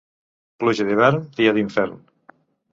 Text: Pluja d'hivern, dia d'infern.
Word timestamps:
Pluja 0.63 0.87
d'hivern, 0.87 1.23
dia 1.43 1.55
d'infern. 1.61 1.97